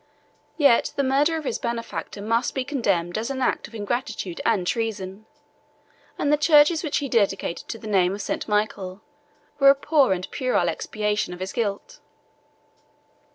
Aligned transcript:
Yet 0.57 0.93
the 0.95 1.03
murder 1.03 1.37
of 1.37 1.43
his 1.43 1.59
benefactor 1.59 2.23
must 2.23 2.55
be 2.55 2.63
condemned 2.65 3.19
as 3.19 3.29
an 3.29 3.39
act 3.39 3.67
of 3.67 3.75
ingratitude 3.75 4.41
and 4.43 4.65
treason; 4.65 5.27
and 6.17 6.33
the 6.33 6.37
churches 6.37 6.83
which 6.83 6.97
he 6.97 7.07
dedicated 7.07 7.67
to 7.67 7.77
the 7.77 7.85
name 7.85 8.15
of 8.15 8.21
St. 8.23 8.47
Michael 8.47 9.01
were 9.59 9.69
a 9.69 9.75
poor 9.75 10.11
and 10.11 10.27
puerile 10.31 10.69
expiation 10.69 11.35
of 11.35 11.39
his 11.39 11.53
guilt. 11.53 11.99